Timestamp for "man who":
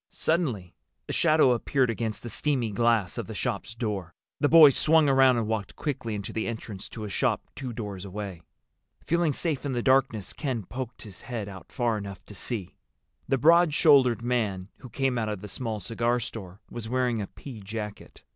14.23-14.89